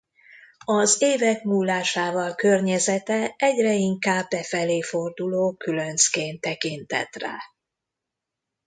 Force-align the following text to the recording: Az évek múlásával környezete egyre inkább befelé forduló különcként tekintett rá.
Az 0.65 1.01
évek 1.01 1.43
múlásával 1.43 2.35
környezete 2.35 3.33
egyre 3.37 3.73
inkább 3.73 4.27
befelé 4.29 4.81
forduló 4.81 5.53
különcként 5.57 6.41
tekintett 6.41 7.15
rá. 7.15 7.37